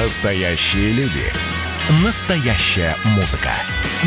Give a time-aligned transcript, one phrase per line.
[0.00, 1.24] Настоящие люди.
[2.04, 3.50] Настоящая музыка.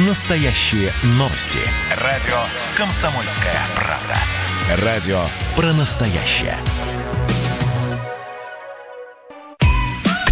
[0.08, 1.60] Настоящие новости.
[2.02, 2.38] Радио
[2.78, 4.85] «Комсомольская правда».
[4.85, 5.21] Радио
[5.54, 6.55] про настоящее.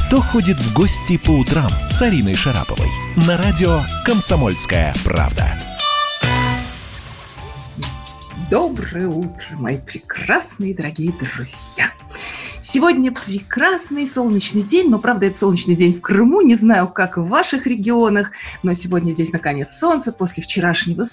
[0.08, 2.88] Кто ходит в гости по утрам с Ариной Шараповой?
[3.28, 5.60] На радио «Комсомольская правда».
[8.50, 11.92] Доброе утро, мои прекрасные дорогие друзья!
[12.72, 17.28] Сегодня прекрасный солнечный день, но, правда, это солнечный день в Крыму, не знаю, как в
[17.28, 18.32] ваших регионах,
[18.62, 21.04] но сегодня здесь, наконец, солнце после вчерашнего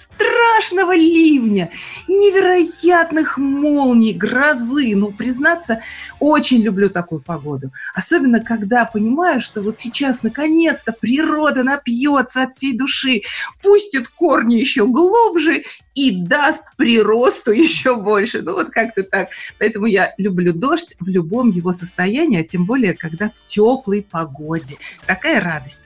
[0.57, 1.69] страшного ливня,
[2.07, 4.95] невероятных молний, грозы.
[4.95, 5.81] Ну, признаться,
[6.19, 7.71] очень люблю такую погоду.
[7.93, 13.21] Особенно, когда понимаю, что вот сейчас, наконец-то, природа напьется от всей души,
[13.61, 18.41] пустит корни еще глубже и даст приросту еще больше.
[18.41, 19.29] Ну, вот как-то так.
[19.59, 24.77] Поэтому я люблю дождь в любом его состоянии, а тем более, когда в теплой погоде.
[25.05, 25.79] Такая радость.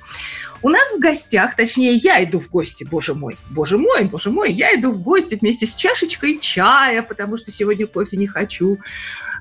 [0.64, 4.52] У нас в гостях, точнее, я иду в гости, боже мой, боже мой, боже мой,
[4.52, 8.78] я иду в гости вместе с чашечкой чая, потому что сегодня кофе не хочу,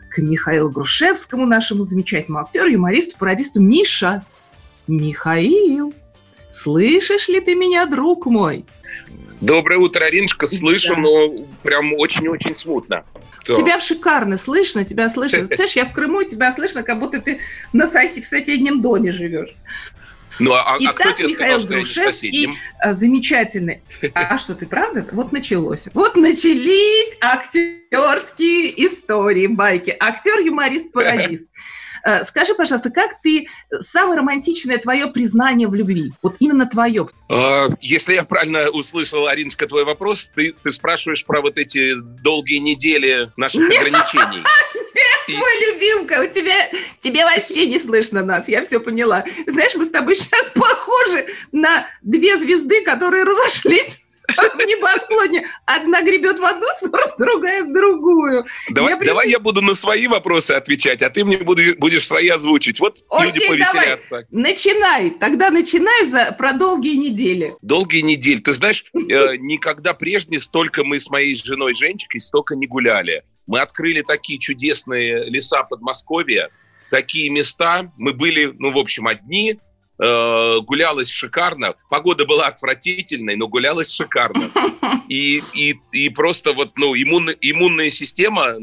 [0.09, 4.25] к Михаилу Грушевскому, нашему замечательному актеру, юмористу, пародисту Миша.
[4.89, 5.95] Михаил,
[6.51, 8.65] слышишь ли ты меня, друг мой?
[9.41, 10.47] Доброе утро, Аринушка.
[10.47, 11.01] Слышу, да.
[11.01, 13.05] но прям очень-очень смутно.
[13.39, 13.57] Кто?
[13.57, 15.39] Тебя шикарно слышно, тебя слышно.
[15.47, 17.41] Представляешь, я в Крыму, тебя слышно, как будто ты
[17.73, 19.55] на сос- в соседнем доме живешь.
[20.39, 22.49] Ну, а, Итак, а кто тебе Михаил сказал, Грушевский,
[22.83, 23.83] э, замечательный.
[24.15, 25.07] А, а что, ты правда?
[25.13, 25.89] Вот началось.
[25.93, 29.95] Вот начались актерские истории, байки.
[29.99, 31.51] Актер, юморист, пародист.
[32.05, 33.47] Э, скажи, пожалуйста, как ты,
[33.81, 36.13] самое романтичное твое признание в любви?
[36.23, 37.09] Вот именно твое.
[37.29, 42.59] А, если я правильно услышал, Ариночка, твой вопрос, ты, ты спрашиваешь про вот эти долгие
[42.59, 44.43] недели наших ограничений.
[45.29, 46.55] Мой любимка, у тебя,
[47.01, 49.25] тебе вообще не слышно нас, я все поняла.
[49.47, 54.00] Знаешь, мы с тобой сейчас похожи на две звезды, которые разошлись
[54.55, 55.47] в небосклоне.
[55.67, 58.47] Одна гребет в одну сторону, другая в другую.
[58.71, 59.07] Давай я, прям...
[59.07, 62.81] давай я буду на свои вопросы отвечать, а ты мне будешь, будешь свои озвучить.
[62.81, 64.27] Вот Окей, люди повеселятся.
[64.31, 64.53] Давай.
[64.53, 65.11] Начинай.
[65.11, 67.55] Тогда начинай за, про долгие недели.
[67.63, 68.41] Долгие недели.
[68.41, 73.23] Ты знаешь, э, никогда прежде столько мы с моей женой Женечкой столько не гуляли.
[73.47, 76.51] Мы открыли такие чудесные леса Подмосковья,
[76.91, 77.91] такие места.
[77.97, 79.59] Мы были, ну, в общем, одни,
[80.01, 81.75] э, гулялось шикарно.
[81.89, 84.51] Погода была отвратительной, но гулялось шикарно.
[85.09, 88.59] И, и, и просто вот, ну, иммун, иммунная система, э,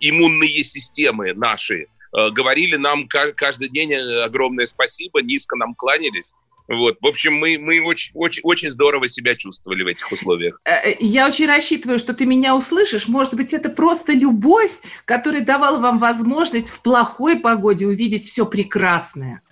[0.00, 1.86] иммунные системы наши
[2.16, 6.34] э, говорили нам каждый день огромное спасибо, низко нам кланялись.
[6.68, 6.96] Вот.
[7.00, 10.60] В общем, мы, мы очень, очень, очень здорово себя чувствовали в этих условиях.
[10.64, 13.06] Э, э, я очень рассчитываю, что ты меня услышишь.
[13.06, 14.72] Может быть, это просто любовь,
[15.04, 19.42] которая давала вам возможность в плохой погоде увидеть все прекрасное.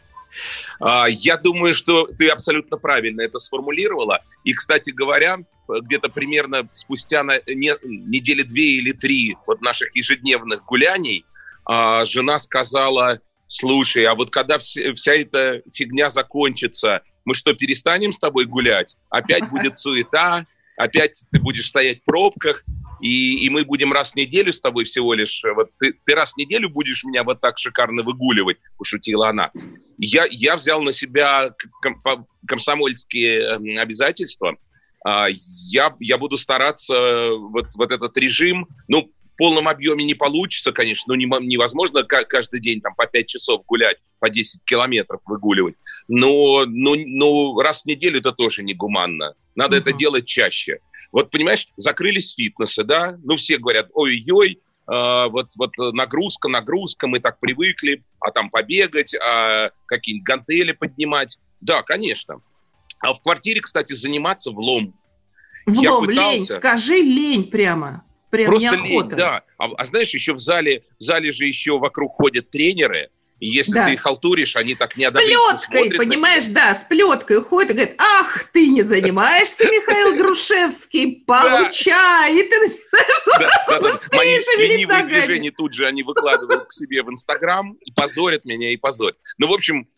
[0.80, 4.22] А, я думаю, что ты абсолютно правильно это сформулировала.
[4.44, 5.38] И, кстати говоря,
[5.68, 11.24] где-то примерно спустя на, не, недели две или три вот наших ежедневных гуляний
[11.64, 18.12] а, жена сказала, слушай, а вот когда вся, вся эта фигня закончится, мы что, перестанем
[18.12, 18.96] с тобой гулять?
[19.10, 20.44] Опять будет суета,
[20.76, 22.64] опять ты будешь стоять в пробках,
[23.02, 26.32] и, и мы будем раз в неделю с тобой всего лишь, вот ты, ты раз
[26.32, 29.50] в неделю будешь меня вот так шикарно выгуливать, пошутила она.
[29.98, 31.50] Я, я взял на себя
[31.82, 34.56] ком, комсомольские эм, обязательства,
[35.04, 40.72] а, я, я буду стараться вот, вот этот режим, ну, в полном объеме не получится,
[40.72, 45.74] конечно, ну, невозможно каждый день там по 5 часов гулять, по 10 километров выгуливать,
[46.08, 49.34] но, но, но раз в неделю это тоже негуманно.
[49.54, 49.80] Надо uh-huh.
[49.80, 50.80] это делать чаще.
[51.10, 54.60] Вот, понимаешь, закрылись фитнесы, да, ну, все говорят, ой-ой,
[54.90, 61.38] Uh, вот, вот нагрузка, нагрузка, мы так привыкли, а там побегать, а какие-нибудь гантели поднимать.
[61.60, 62.40] Да, конечно.
[62.98, 64.92] А в квартире, кстати, заниматься влом.
[65.66, 66.52] Влом, пытался...
[66.52, 68.02] лень, скажи лень прямо.
[68.32, 69.08] Прям Просто неохота.
[69.08, 69.42] лень, да.
[69.58, 73.10] А, а знаешь, еще в зале, в зале же еще вокруг ходят тренеры,
[73.40, 73.86] и если да.
[73.86, 78.44] ты халтуришь, они так неодобрительно С плеткой, понимаешь, да, с плеткой ходит и говорит, ах,
[78.52, 82.38] ты не занимаешься, Михаил Грушевский, получай.
[82.38, 82.78] И ты
[84.12, 88.78] Мои ленивые движения тут же они выкладывают к себе в Инстаграм и позорят меня, и
[88.78, 89.18] позорят.
[89.36, 89.88] Ну, в общем,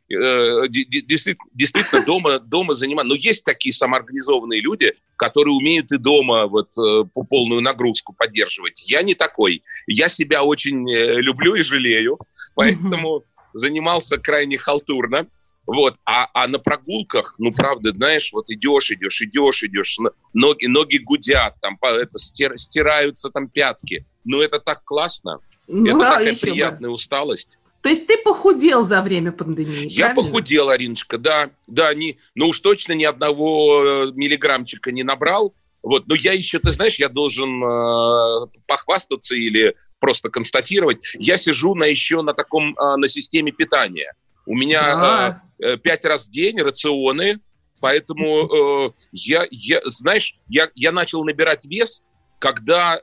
[0.69, 3.08] действительно, дома, дома заниматься.
[3.08, 8.90] Но есть такие самоорганизованные люди, которые умеют и дома вот э, по полную нагрузку поддерживать.
[8.90, 9.62] Я не такой.
[9.87, 12.19] Я себя очень э, люблю и жалею,
[12.55, 15.26] поэтому занимался крайне халтурно.
[15.66, 19.99] Вот, а, а на прогулках, ну, правда, знаешь, вот идешь, идешь, идешь, идешь,
[20.34, 24.05] ноги, ноги гудят, там, это, стир, стираются там пятки.
[24.25, 25.38] Ну, это так классно.
[25.67, 26.94] Ну, это такая приятная бы.
[26.94, 27.58] усталость.
[27.84, 30.32] То есть ты похудел за время пандемии, Я правильно?
[30.32, 31.50] похудел, Ариночка, да.
[31.66, 35.54] Да, не, ну уж точно ни одного э, миллиграммчика не набрал.
[35.82, 41.04] Вот, но я еще, ты знаешь, я должен э, похвастаться или просто констатировать.
[41.19, 44.14] Я сижу на еще на таком, э, на системе питания.
[44.46, 45.42] У меня да.
[45.58, 47.38] э, э пять раз в день рационы,
[47.81, 52.02] поэтому э, я, я, знаешь, я, я начал набирать вес,
[52.38, 53.00] когда э,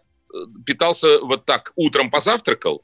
[0.66, 2.82] питался вот так, утром позавтракал,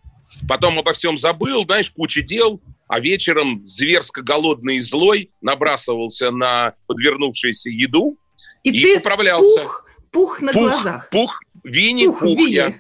[0.48, 6.74] потом обо всем забыл, знаешь, куча дел, а вечером зверско голодный и злой набрасывался на
[6.88, 8.18] подвернувшуюся еду
[8.64, 9.62] и, и ты поправлялся.
[9.62, 11.10] Пух, пух на пух, глазах.
[11.10, 12.54] Пух, Винни, пух, пух Винни.
[12.54, 12.74] я.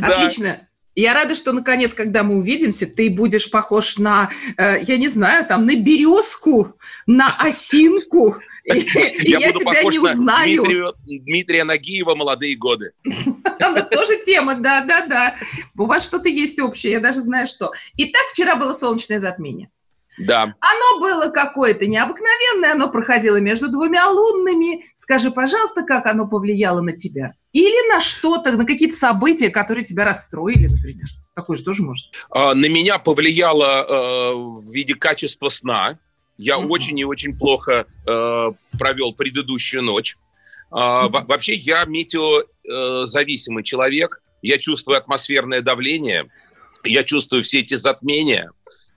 [0.00, 0.60] Отлично.
[0.98, 5.46] Я рада, что наконец, когда мы увидимся, ты будешь похож на, э, я не знаю,
[5.46, 8.34] там, на березку, на осинку.
[8.64, 12.92] Я буду похож на Дмитрия Нагиева «Молодые годы».
[13.60, 15.36] Она тоже тема, да-да-да.
[15.76, 17.70] У вас что-то есть общее, я даже знаю что.
[17.96, 19.70] Итак, вчера было солнечное затмение.
[20.18, 20.54] Да.
[20.60, 24.84] Оно было какое-то необыкновенное, оно проходило между двумя лунными.
[24.94, 27.34] Скажи, пожалуйста, как оно повлияло на тебя?
[27.52, 31.06] Или на что-то, на какие-то события, которые тебя расстроили, например?
[31.34, 32.06] Такое же тоже может.
[32.30, 35.98] А, на меня повлияло э, в виде качества сна.
[36.36, 36.68] Я угу.
[36.72, 40.16] очень и очень плохо э, провел предыдущую ночь.
[40.70, 44.20] Э, вообще я метеозависимый человек.
[44.42, 46.28] Я чувствую атмосферное давление.
[46.84, 48.50] Я чувствую все эти затмения.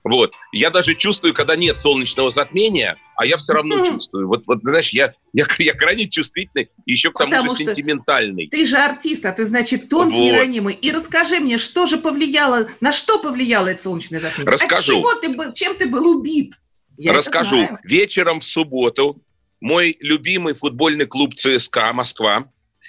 [0.04, 0.32] Вот.
[0.52, 4.28] Я даже чувствую, когда нет солнечного затмения, а я все равно чувствую.
[4.28, 8.48] Вот, вот знаешь, я, я, я крайне чувствительный, еще к тому Потому же сентиментальный.
[8.48, 10.34] Ты же артист, а ты, значит, тонкий вот.
[10.34, 10.74] и ранимый.
[10.74, 14.52] И расскажи мне, что же повлияло, на что повлияло это солнечное затмение?
[14.52, 14.98] Расскажу.
[14.98, 16.56] От чего ты был, чем ты был убит?
[16.98, 17.70] Я Расскажу.
[17.84, 19.22] Вечером в субботу
[19.60, 22.46] мой любимый футбольный клуб ЦСКА Москва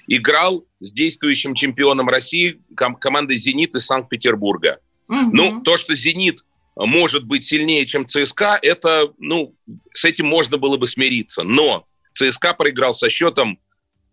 [0.06, 4.78] играл с действующим чемпионом России ком- командой «Зенит» из Санкт-Петербурга.
[5.08, 5.30] Угу.
[5.32, 6.44] Ну, то, что «Зенит»
[6.76, 9.54] может быть сильнее, чем ЦСКА, это, ну,
[9.92, 11.42] с этим можно было бы смириться.
[11.42, 13.58] Но ЦСКА проиграл со счетом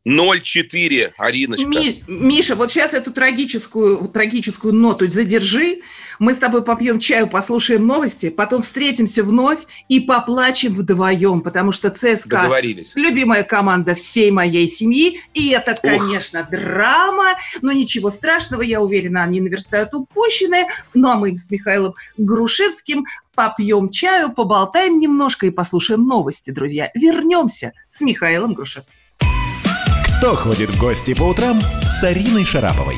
[0.07, 1.67] 0-4, Ариночка.
[1.67, 5.81] Ми, Миша, вот сейчас эту трагическую, трагическую ноту задержи.
[6.19, 11.89] Мы с тобой попьем чаю, послушаем новости, потом встретимся вновь и поплачем вдвоем, потому что
[11.89, 12.49] ЦСКА–
[12.95, 15.21] любимая команда всей моей семьи.
[15.33, 16.49] И это, конечно, Ух.
[16.49, 20.67] драма, но ничего страшного, я уверена, они наверстают упущенное.
[20.93, 26.91] Ну, а мы с Михаилом Грушевским попьем чаю, поболтаем немножко и послушаем новости, друзья.
[26.95, 28.97] Вернемся с Михаилом Грушевским.
[30.17, 32.97] Кто ходит в гости по утрам с Ариной Шараповой?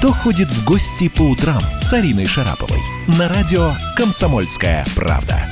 [0.00, 2.78] Кто ходит в гости по утрам с Ариной Шараповой?
[3.18, 5.46] На радио «Комсомольская правда».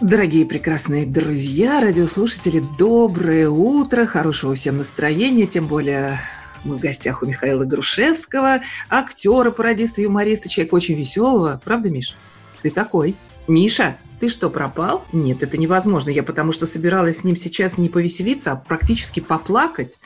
[0.00, 6.18] Дорогие прекрасные друзья, радиослушатели, доброе утро, хорошего всем настроения, тем более
[6.64, 11.60] мы в гостях у Михаила Грушевского, актера, пародиста, юмориста, человека очень веселого.
[11.64, 12.16] Правда, Миша?
[12.62, 13.14] Ты такой.
[13.46, 15.04] Миша, ты что, пропал?
[15.12, 16.10] Нет, это невозможно.
[16.10, 20.00] Я потому что собиралась с ним сейчас не повеселиться, а практически поплакать,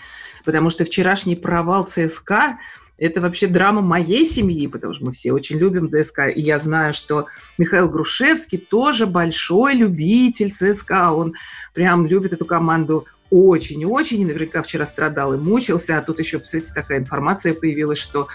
[0.46, 2.58] потому что вчерашний провал ЦСКА–
[2.98, 6.28] это вообще драма моей семьи, потому что мы все очень любим ЦСКА.
[6.28, 7.26] И я знаю, что
[7.58, 11.12] Михаил Грушевский тоже большой любитель ЦСКА.
[11.12, 11.34] Он
[11.74, 14.22] прям любит эту команду очень-очень.
[14.22, 15.98] И наверняка вчера страдал и мучился.
[15.98, 18.28] А тут еще, кстати, такая информация появилась, что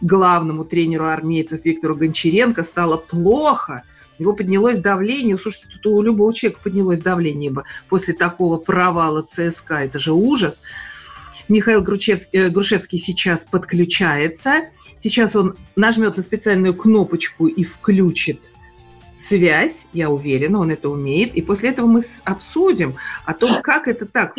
[0.00, 3.82] главному тренеру армейцев Виктору Гончаренко стало плохо.
[4.20, 5.36] Его поднялось давление.
[5.36, 9.86] Слушайте, тут у любого человека поднялось давление бы после такого провала ЦСКА.
[9.86, 10.62] Это же ужас.
[11.48, 14.64] Михаил Грушевский, э, Грушевский сейчас подключается.
[14.98, 18.40] Сейчас он нажмет на специальную кнопочку и включит
[19.16, 21.34] связь, я уверена, он это умеет.
[21.34, 24.34] И после этого мы обсудим о том, как это так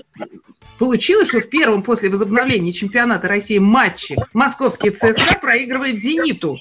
[0.78, 6.58] получилось, что в первом после возобновления чемпионата России матче московский ЦСКА проигрывает «Зениту».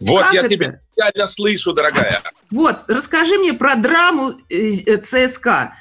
[0.00, 0.48] Вот как я это?
[0.48, 2.22] тебя реально слышу, дорогая.
[2.50, 5.76] Вот, расскажи мне про драму э, ЦСКА.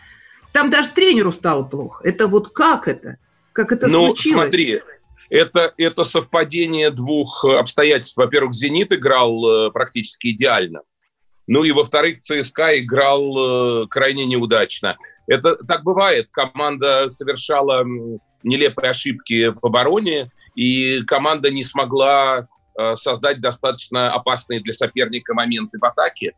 [0.52, 2.08] Там даже тренеру стало плохо.
[2.08, 3.18] Это вот как это?
[3.54, 4.44] Как это ну, случилось?
[4.44, 4.82] смотри,
[5.30, 8.18] это, это совпадение двух обстоятельств.
[8.18, 10.82] Во-первых, «Зенит» играл э, практически идеально.
[11.48, 14.98] Ну и, во-вторых, ЦСКА играл э, крайне неудачно.
[15.28, 16.30] Это так бывает.
[16.32, 17.86] Команда совершала
[18.44, 25.78] нелепые ошибки в обороне, и команда не смогла э, создать достаточно опасные для соперника моменты
[25.80, 26.34] в атаке.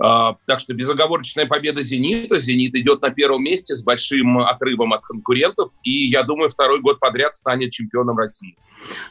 [0.00, 2.38] А, так что безоговорочная победа «Зенита».
[2.38, 5.72] «Зенит» идет на первом месте с большим отрывом от конкурентов.
[5.82, 8.56] И, я думаю, второй год подряд станет чемпионом России.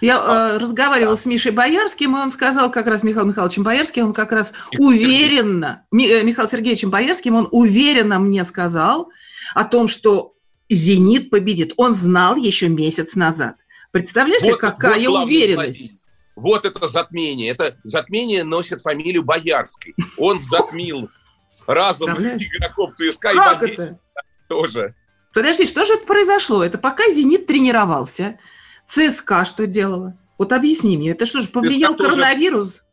[0.01, 1.21] Я э, разговаривала да.
[1.21, 4.87] с Мишей Боярским, и он сказал как раз, Михаил Михайловичем Боярским, он как раз Михаил
[4.89, 6.25] уверенно, Сергеевич.
[6.25, 9.09] Михаил Сергеевичем Боярским, он уверенно мне сказал
[9.53, 10.33] о том, что
[10.69, 11.73] «Зенит» победит.
[11.77, 13.57] Он знал еще месяц назад.
[13.91, 15.93] Представляешь, вот, какая вот уверенность?
[16.35, 17.51] Вот это затмение.
[17.51, 19.95] Это затмение носит фамилию Боярской.
[20.17, 21.09] Он затмил
[21.67, 23.99] разум игроков ЦСКА как и это?
[24.47, 24.95] тоже.
[25.33, 26.63] Подожди, что же это произошло?
[26.63, 28.39] Это пока «Зенит» тренировался,
[28.85, 30.17] ЦСКА что делала?
[30.37, 32.83] Вот объясни мне, это что же, повлиял ЦСКА коронавирус?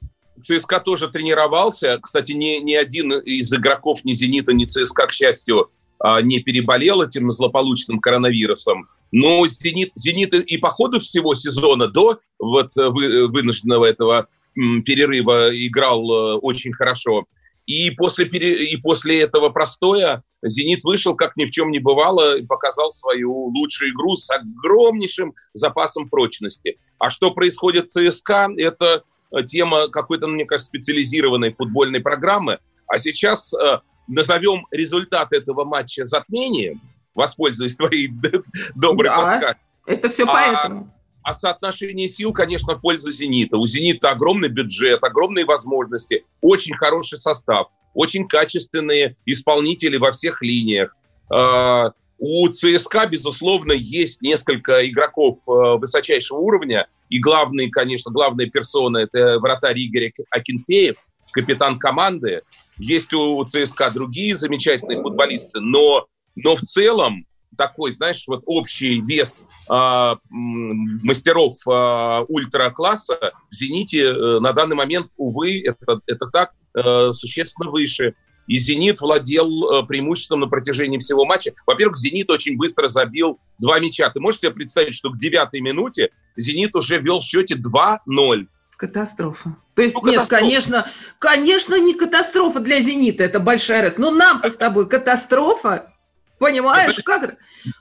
[0.47, 1.99] Тоже, ЦСКА тоже тренировался.
[2.00, 7.02] Кстати, ни, ни один из игроков ни «Зенита», ни ЦСКА, к счастью, а, не переболел
[7.02, 8.88] этим злополучным коронавирусом.
[9.10, 15.50] Но «Зенит», «Зенит» и по ходу всего сезона до вот э, вы, вынужденного этого перерыва
[15.52, 17.24] играл э, очень хорошо.
[17.66, 22.46] И после, и после этого простоя «Зенит» вышел, как ни в чем не бывало, и
[22.46, 26.78] показал свою лучшую игру с огромнейшим запасом прочности.
[26.98, 32.58] А что происходит в ЦСКА, это э, тема какой-то, мне кажется, специализированной футбольной программы.
[32.86, 36.82] А сейчас э, назовем результат этого матча затмением–
[37.14, 38.08] воспользуюсь твоей
[38.74, 39.62] доброй да, подсказкой.
[39.86, 40.94] Это все а, поэтому.
[41.22, 43.56] А соотношение сил, конечно, в пользу «Зенита».
[43.56, 50.96] У «Зенита» огромный бюджет, огромные возможности, очень хороший состав, очень качественные исполнители во всех линиях.
[51.30, 58.98] А, у ЦСКА, безусловно, есть несколько игроков а, высочайшего уровня, и главный, конечно, главная персона–
[58.98, 60.96] это вратарь Игорь Акинфеев,
[61.32, 62.42] капитан команды.
[62.78, 66.06] Есть у ЦСКА другие замечательные футболисты, но
[66.45, 67.26] но в целом
[67.57, 75.09] такой, знаешь, вот общий вес э, мастеров э, ультра-класса в «Зените» э, на данный момент,
[75.16, 78.14] увы, это, это так, э, существенно выше.
[78.47, 81.52] И «Зенит» владел э, преимуществом на протяжении всего матча.
[81.66, 84.09] Во-первых, «Зенит» очень быстро забил два мяча.
[84.09, 88.47] Ты можешь себе представить, что к девятой минуте «Зенит» уже вел в счете 2-0.
[88.76, 89.57] Катастрофа.
[89.75, 90.40] То есть, ну, нет, катастрофа.
[90.40, 93.99] конечно, конечно, не катастрофа для «Зенита», это большая раз.
[93.99, 95.92] Но нам-то с тобой катастрофа
[96.38, 97.38] Понимаешь, как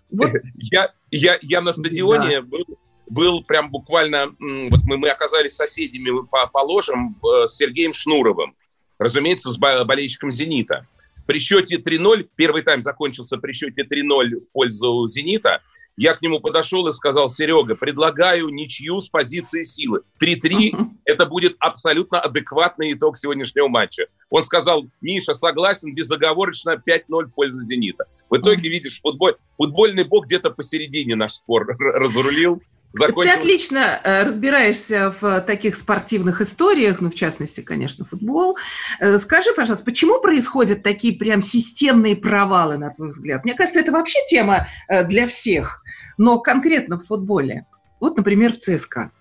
[0.10, 0.32] Вот.
[0.58, 2.48] Я, я, я на стадионе да.
[2.48, 2.66] был,
[3.10, 4.28] был прям буквально...
[4.40, 8.56] Вот мы, мы оказались соседями по, по ложам э, с Сергеем Шнуровым.
[9.00, 10.88] Разумеется, с болельщиком «Зенита».
[11.28, 15.62] При счете 3-0, первый тайм закончился при счете 3-0 в пользу «Зенита»,
[15.98, 20.02] я к нему подошел и сказал, Серега, предлагаю ничью с позиции силы.
[20.22, 20.72] 3-3–
[21.06, 24.06] это будет абсолютно адекватный итог сегодняшнего матча.
[24.30, 28.06] Он сказал, Миша, согласен, безоговорочно 5-0 в пользу «Зенита».
[28.30, 32.62] В итоге, видишь, футболь, футбольный бог где-то посередине наш спор разрулил.
[32.94, 33.32] Закончил...
[33.32, 38.58] Ты отлично э, разбираешься в таких спортивных историях, ну, в частности, конечно, футбол.
[39.00, 43.44] Э, скажи, пожалуйста, почему происходят такие прям системные провалы, на твой взгляд?
[43.44, 45.84] Мне кажется, это вообще тема э, для всех,
[46.18, 47.66] но конкретно в футболе.
[48.00, 49.12] Вот, например, в ЦСКА.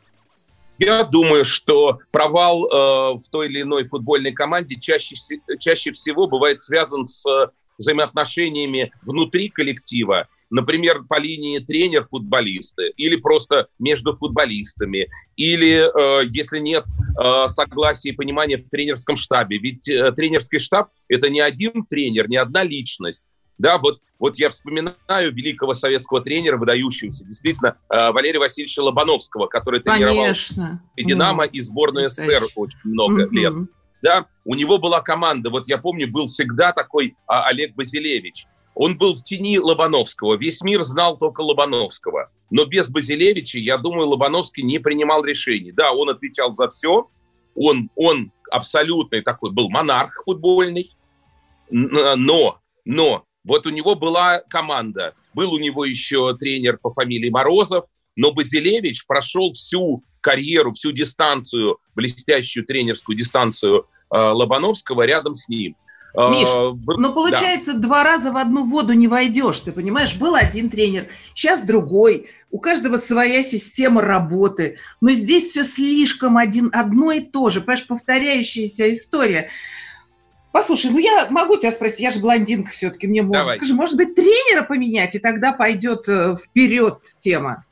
[0.79, 5.17] Я думаю, что провал э, в той или иной футбольной команде чаще,
[5.59, 7.25] чаще всего бывает связан с
[7.79, 16.85] взаимоотношениями внутри коллектива например, по линии тренер-футболисты, или просто между футболистами, или, э, если нет
[17.19, 19.59] э, согласия и понимания в тренерском штабе.
[19.59, 23.25] Ведь э, тренерский штаб– это не один тренер, не одна личность.
[23.59, 29.81] Да, вот, вот я вспоминаю великого советского тренера, выдающегося, действительно, э, Валерия Васильевича Лобановского, который
[29.81, 30.83] тренировал Конечно.
[30.95, 33.31] и «Динамо», и сборную СССР очень много mm-hmm.
[33.31, 33.55] лет.
[34.03, 38.45] Да, у него была команда, вот я помню, был всегда такой а, Олег Базилевич–
[38.77, 40.37] он был в тени Лобановского.
[40.37, 42.31] Весь мир знал только Лобановского.
[42.51, 45.73] Но без Базилевича, я думаю, Лобановский не принимал решений.
[45.73, 47.09] Да, он отвечал за все.
[47.55, 50.91] Он, он абсолютный такой был монарх футбольный.
[51.71, 55.15] Но, но вот у него была команда.
[55.33, 57.87] Был у него еще тренер по фамилии Морозов.
[58.15, 65.73] Но Базилевич прошел всю карьеру, всю дистанцию, блестящую тренерскую дистанцию э, Лобановского рядом с ним.
[66.17, 66.49] Миш,
[66.97, 67.81] ну получается, да.
[67.81, 70.17] два раза в одну воду не войдешь, ты понимаешь?
[70.17, 76.71] Был один тренер, сейчас другой, у каждого своя система работы, но здесь все слишком один,
[76.73, 79.51] одно и то же, понимаешь, повторяющаяся история.
[80.53, 83.53] Послушай, ну я могу тебя спросить, я же блондинка все-таки, мне можно.
[83.53, 87.67] Скажи, может быть, тренера поменять, и тогда пойдет э, вперед тема?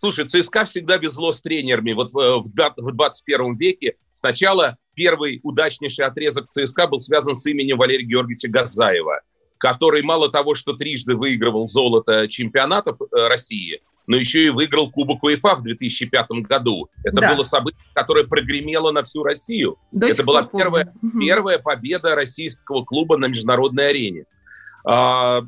[0.00, 1.92] Слушай, ЦСКА всегда везло с тренерами.
[1.92, 8.04] Вот в, в 21 веке сначала первый удачнейший отрезок ЦСКА был связан с именем Валерия
[8.04, 9.20] Георгиевича Газаева,
[9.58, 15.22] который мало того, что трижды выигрывал золото чемпионатов э, России, но еще и выиграл Кубок
[15.22, 16.88] УЕФА в 2005 году.
[17.04, 17.34] Это да.
[17.34, 19.78] было событие, которое прогремело на всю Россию.
[19.92, 24.24] До Это была первая, первая победа российского клуба на международной арене.
[24.86, 25.40] А,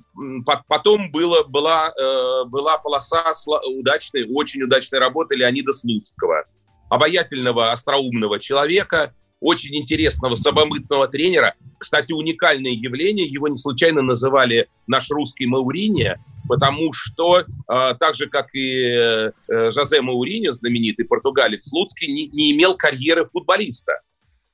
[0.67, 3.33] потом было, была, э, была полоса
[3.67, 6.45] удачной, очень удачной работы Леонида Слуцкого,
[6.89, 11.55] обаятельного, остроумного человека, очень интересного самомытного тренера.
[11.79, 16.17] Кстати, уникальное явление, его не случайно называли наш русский Маурини,
[16.49, 19.33] потому что, э, так же, как и э,
[19.71, 24.01] Жозе Маурини, знаменитый португалец Слуцкий, не, не имел карьеры футболиста.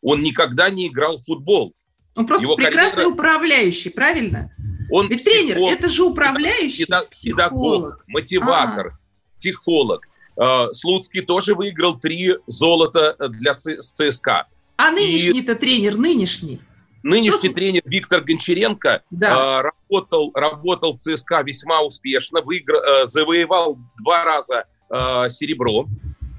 [0.03, 1.75] Он никогда не играл в футбол.
[2.17, 3.15] Он просто Его прекрасный карьера...
[3.15, 4.51] управляющий, правильно?
[4.91, 8.05] Он Ведь тренер, это же управляющий, педагог, психолог.
[8.09, 9.39] мотиватор, а.
[9.39, 10.07] психолог.
[10.37, 14.49] Э, Слуцкий тоже выиграл три золота для ЦСКА.
[14.83, 16.61] А нынешний-то тренер, нынешний?
[17.05, 17.55] Нынешний Что?
[17.55, 19.61] тренер Виктор Гончаренко да.
[19.61, 25.87] э, работал, работал в ЦСКА весьма успешно, выиграл, э, завоевал два раза э, серебро.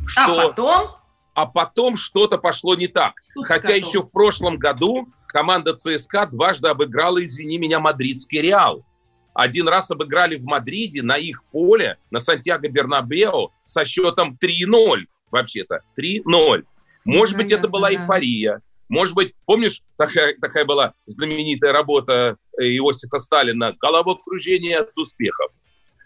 [0.05, 0.87] А что, а потом?
[1.33, 3.13] А потом что-то пошло не так.
[3.33, 3.87] Тут Хотя готов.
[3.87, 8.85] еще в прошлом году команда ЦСКА дважды обыграла, извини меня, мадридский Реал.
[9.33, 15.81] Один раз обыграли в Мадриде на их поле, на Сантьяго Бернабео, со счетом 3-0 вообще-то.
[15.97, 16.65] 3-0.
[17.05, 18.61] Может быть, это была эйфория.
[18.89, 25.51] Может быть, помнишь, такая, такая была знаменитая работа э, Иосифа Сталина «Головокружение от успехов».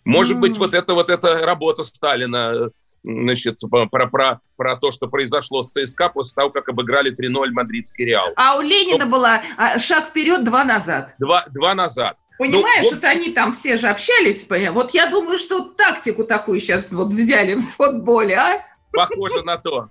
[0.06, 0.40] Может mm.
[0.40, 2.70] быть, вот эта вот эта работа Сталина,
[3.04, 8.06] значит, про, про, про то, что произошло с ЦСКА после того, как обыграли 3-0 мадридский
[8.06, 8.32] Реал.
[8.38, 9.12] А у Ленина то...
[9.12, 11.14] была а, шаг вперед, два назад.
[11.20, 12.16] Два, два назад.
[12.40, 13.00] Понимаешь, ну, вот...
[13.00, 14.48] это они там все же общались.
[14.72, 18.66] Вот я думаю, что тактику такую сейчас вот взяли в футболе, а?
[18.94, 19.90] Похоже на то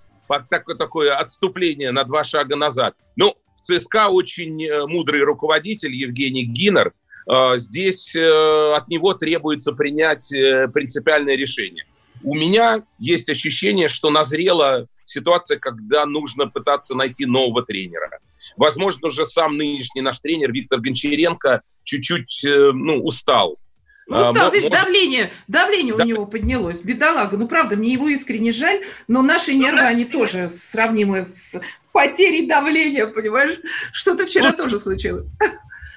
[0.48, 2.94] такое, такое отступление на два шага назад.
[3.16, 6.92] Ну, в ЦСКА очень э, мудрый руководитель Евгений Гиннер.
[7.30, 10.28] Э, здесь э, от него требуется принять
[10.72, 11.84] принципиальное решение.
[12.22, 18.18] У меня есть ощущение, что назрела ситуация, когда нужно пытаться найти нового тренера.
[18.56, 23.58] Возможно, уже сам нынешний наш тренер Виктор Гончаренко чуть-чуть ну, устал
[24.06, 24.84] ну, а, стал, видишь, может...
[24.84, 26.04] давление, давление да.
[26.04, 27.36] у него поднялось, бедолага.
[27.36, 31.60] Ну, правда, мне его искренне жаль, но наши ну, нервы, они тоже сравнимы с
[31.92, 33.58] потерей давления, понимаешь?
[33.92, 35.32] Что-то вчера ну, тоже случилось.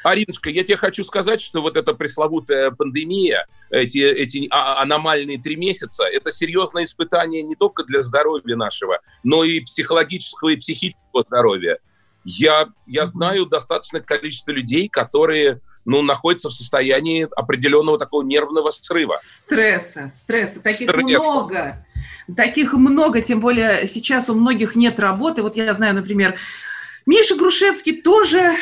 [0.03, 5.55] Аринушка, я тебе хочу сказать, что вот эта пресловутая пандемия, эти, эти а, аномальные три
[5.55, 11.79] месяца, это серьезное испытание не только для здоровья нашего, но и психологического и психического здоровья.
[12.23, 19.15] Я, я знаю достаточное количество людей, которые ну, находятся в состоянии определенного такого нервного срыва.
[19.19, 20.61] Стресса, стресса.
[20.61, 21.03] Таких Стресс.
[21.03, 21.85] много.
[22.37, 25.41] Таких много, тем более сейчас у многих нет работы.
[25.41, 26.35] Вот я знаю, например,
[27.07, 28.53] Миша Грушевский тоже э,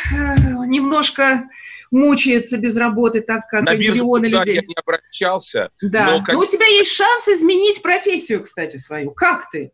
[0.67, 1.49] немножко
[1.91, 4.55] мучается без работы, так как На миллионы людей.
[4.55, 5.69] я не обращался.
[5.81, 6.33] Да, но, как...
[6.33, 9.11] но у тебя есть шанс изменить профессию, кстати, свою.
[9.11, 9.73] Как ты?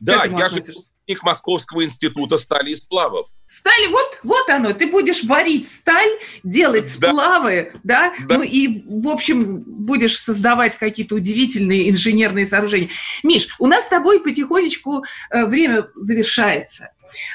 [0.00, 0.60] Да, я же
[1.04, 3.28] выпускник Московского института стали и сплавов.
[3.46, 6.08] Стали, вот, вот оно, ты будешь варить сталь,
[6.42, 8.38] делать сплавы, да, да?
[8.38, 12.88] ну и, в общем, будешь создавать какие-то удивительные инженерные сооружения.
[13.22, 16.90] Миш, у нас с тобой потихонечку э, время завершается.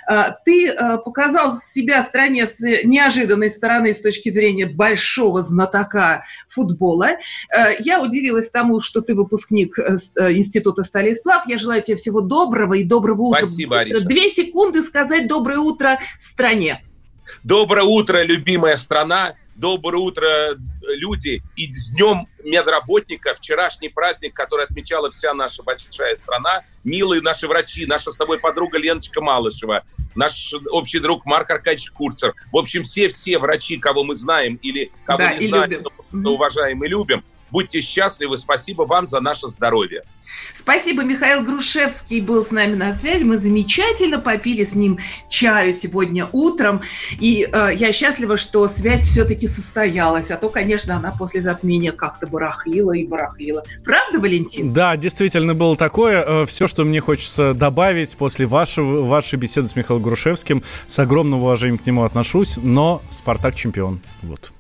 [0.08, 7.10] А, ты а, показал себя стране с неожиданной стороны с точки зрения большого знатока футбола.
[7.56, 11.48] А, я удивилась тому, что ты выпускник э, э, Института стали и сплав.
[11.48, 13.40] Я желаю тебе всего доброго и доброго утра.
[13.40, 14.02] Спасибо, Ариша.
[14.02, 16.84] Две секунды сказать доброе утро стране.
[17.44, 19.36] Доброе утро, любимая страна.
[19.60, 20.56] Доброе утро,
[20.88, 21.44] люди.
[21.58, 26.64] И с Днем медработника, вчерашний праздник, который отмечала вся наша большая страна.
[26.86, 29.84] Милые наши врачи, наша с тобой подруга Леночка Малышева,
[30.16, 32.36] наш общий друг Марк Аркадьевич Курцер.
[32.54, 35.92] В общем, все-все врачи, кого мы знаем или кого да, не знаем, любим.
[36.14, 38.38] но уважаем и любим– Будьте счастливы.
[38.38, 40.04] Спасибо вам за наше здоровье.
[40.54, 41.04] Спасибо.
[41.04, 43.24] Михаил Грушевский был с нами на связи.
[43.24, 46.82] Мы замечательно попили с ним чаю сегодня утром.
[47.20, 50.32] И э, я счастлива, что связь все-таки состоялась.
[50.32, 53.64] А то, конечно, она после затмения как-то барахлила и барахлила.
[53.84, 54.74] Правда, Валентин?
[54.74, 56.24] Да, действительно было такое.
[56.26, 61.40] Э, Все, что мне хочется добавить после вашего, вашей беседы с Михаилом Грушевским, с огромным
[61.40, 64.02] уважением к нему отношусь, но «Спартак» чемпион.
[64.22, 64.52] Вот.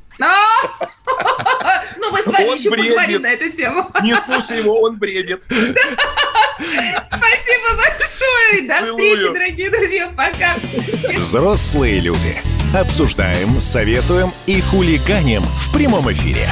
[1.99, 3.89] Ну, мы с вами еще поговорим на эту тему.
[4.03, 5.41] Не слушай его, он бредит.
[7.07, 8.67] Спасибо большое.
[8.67, 10.11] До встречи, дорогие друзья.
[10.15, 10.55] Пока.
[11.13, 12.41] Взрослые люди.
[12.75, 16.47] Обсуждаем, советуем и хулиганим в прямом эфире.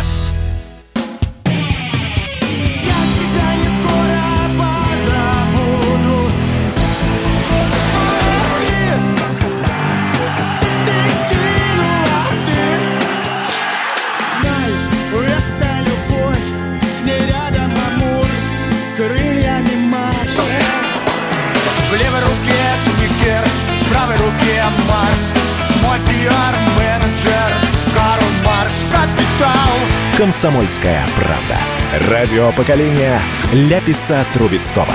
[30.38, 32.12] «Комсомольская правда».
[32.12, 33.20] Радио поколения
[33.54, 34.94] Ляписа Трубецкого.